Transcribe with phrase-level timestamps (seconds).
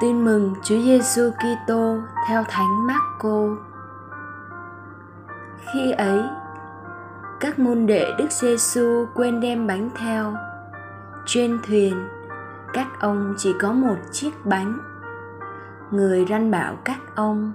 [0.00, 3.56] Tin mừng Chúa Giêsu Kitô theo Thánh Marco.
[5.72, 6.22] Khi ấy,
[7.40, 10.34] các môn đệ Đức Giêsu quên đem bánh theo.
[11.26, 12.08] Trên thuyền,
[12.72, 14.78] các ông chỉ có một chiếc bánh.
[15.90, 17.52] Người răn bảo các ông,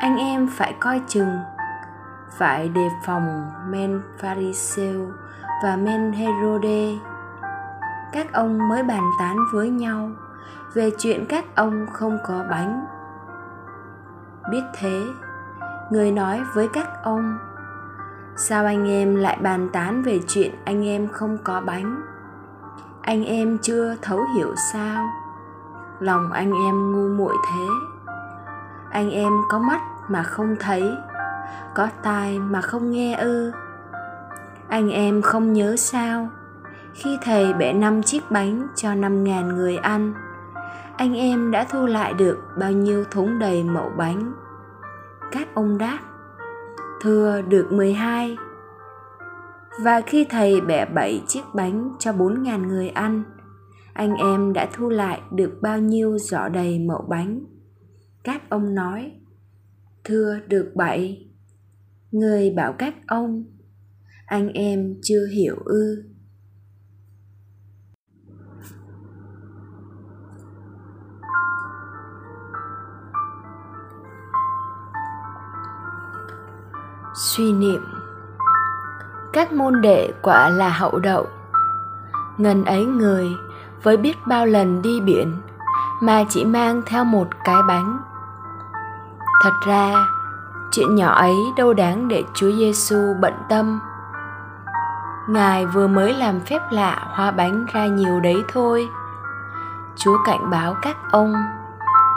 [0.00, 1.38] anh em phải coi chừng,
[2.38, 5.06] phải đề phòng men Pharisêu
[5.62, 6.98] và men Herode.
[8.12, 10.10] Các ông mới bàn tán với nhau
[10.74, 12.86] về chuyện các ông không có bánh.
[14.50, 15.02] Biết thế,
[15.90, 17.38] người nói với các ông,
[18.36, 22.02] sao anh em lại bàn tán về chuyện anh em không có bánh?
[23.02, 25.06] Anh em chưa thấu hiểu sao?
[26.00, 27.66] Lòng anh em ngu muội thế.
[28.90, 30.96] Anh em có mắt mà không thấy,
[31.74, 33.52] có tai mà không nghe ư.
[34.68, 36.28] Anh em không nhớ sao?
[36.94, 40.14] Khi thầy bẻ năm chiếc bánh cho năm ngàn người ăn
[40.98, 44.32] anh em đã thu lại được bao nhiêu thúng đầy mẫu bánh?
[45.32, 45.98] Các ông đáp,
[47.00, 48.36] thưa được 12.
[49.82, 53.22] Và khi thầy bẻ bảy chiếc bánh cho bốn ngàn người ăn,
[53.92, 57.44] anh em đã thu lại được bao nhiêu giỏ đầy mẫu bánh?
[58.24, 59.12] Các ông nói,
[60.04, 61.28] thưa được bảy.
[62.10, 63.44] Người bảo các ông,
[64.26, 66.04] anh em chưa hiểu ư.
[77.18, 77.84] Suy niệm.
[79.32, 81.26] Các môn đệ quả là hậu đậu.
[82.36, 83.28] Ngần ấy người
[83.82, 85.36] với biết bao lần đi biển
[86.00, 87.98] mà chỉ mang theo một cái bánh.
[89.42, 90.06] Thật ra,
[90.72, 93.80] chuyện nhỏ ấy đâu đáng để chúa giêsu bận tâm.
[95.28, 98.88] Ngài vừa mới làm phép lạ hoa bánh ra nhiều đấy thôi.
[99.96, 101.34] Chúa cảnh báo các ông,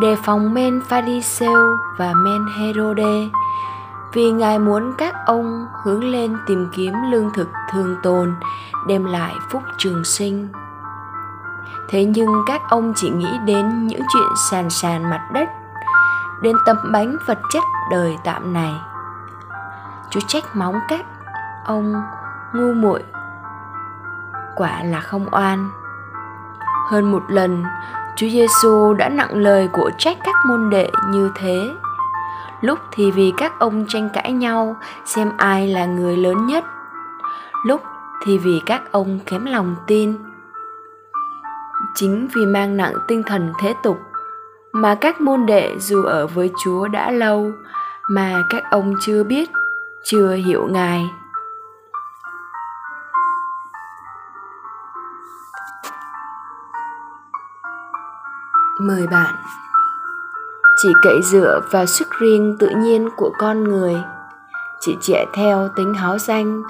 [0.00, 3.28] đề phòng men pharisêu và men herode
[4.18, 8.34] vì ngài muốn các ông hướng lên tìm kiếm lương thực thường tồn,
[8.88, 10.48] đem lại phúc trường sinh.
[11.88, 15.48] Thế nhưng các ông chỉ nghĩ đến những chuyện sàn sàn mặt đất,
[16.42, 18.72] đến tấm bánh vật chất đời tạm này.
[20.10, 21.06] Chúa trách móng các
[21.64, 22.02] ông
[22.54, 23.02] ngu muội,
[24.56, 25.70] quả là không oan.
[26.90, 27.64] Hơn một lần,
[28.16, 31.74] chúa giêsu đã nặng lời của trách các môn đệ như thế
[32.60, 36.64] lúc thì vì các ông tranh cãi nhau, xem ai là người lớn nhất.
[37.66, 37.82] Lúc
[38.24, 40.18] thì vì các ông kém lòng tin.
[41.94, 43.98] Chính vì mang nặng tinh thần thế tục,
[44.72, 47.52] mà các môn đệ dù ở với chúa đã lâu,
[48.10, 49.50] mà các ông chưa biết,
[50.04, 51.10] chưa hiểu ngài.
[58.80, 59.34] Mời bạn
[60.82, 63.96] chỉ cậy dựa vào sức riêng tự nhiên của con người.
[64.80, 66.62] Chỉ chạy theo tính háo danh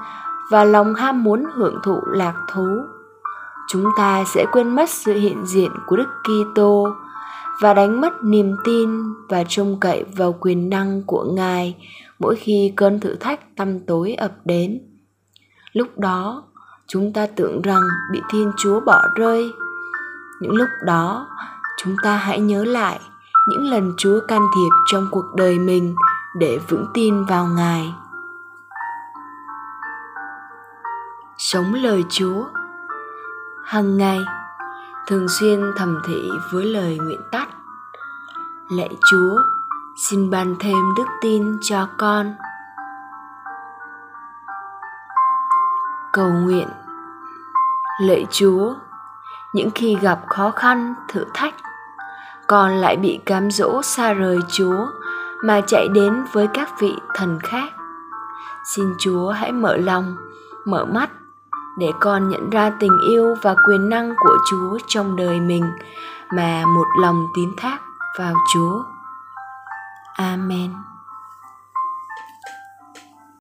[0.51, 2.67] và lòng ham muốn hưởng thụ lạc thú.
[3.67, 6.87] Chúng ta sẽ quên mất sự hiện diện của đức kitô
[7.61, 8.89] và đánh mất niềm tin
[9.29, 11.77] và trông cậy vào quyền năng của ngài
[12.19, 14.81] mỗi khi cơn thử thách tăm tối ập đến.
[15.73, 16.43] Lúc đó,
[16.87, 17.81] chúng ta tưởng rằng
[18.11, 19.51] bị thiên chúa bỏ rơi.
[20.41, 21.27] Những lúc đó,
[21.77, 22.99] chúng ta hãy nhớ lại
[23.49, 25.95] những lần Chúa can thiệp trong cuộc đời mình
[26.35, 27.93] để vững tin vào Ngài.
[31.37, 32.45] Sống lời Chúa
[33.65, 34.19] Hằng ngày,
[35.07, 37.49] thường xuyên thầm thị với lời nguyện tắt.
[38.69, 39.39] Lạy Chúa,
[39.95, 42.35] xin ban thêm đức tin cho con.
[46.13, 46.67] Cầu nguyện
[48.01, 48.73] Lạy Chúa,
[49.53, 51.53] những khi gặp khó khăn, thử thách
[52.49, 54.87] con lại bị cám dỗ xa rời Chúa
[55.43, 57.69] mà chạy đến với các vị thần khác.
[58.75, 60.15] Xin Chúa hãy mở lòng,
[60.65, 61.09] mở mắt
[61.77, 65.63] để con nhận ra tình yêu và quyền năng của Chúa trong đời mình
[66.33, 67.81] mà một lòng tín thác
[68.17, 68.83] vào Chúa.
[70.15, 70.71] Amen.